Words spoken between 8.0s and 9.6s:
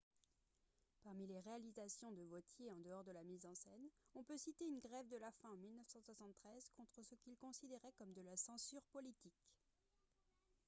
de la censure politique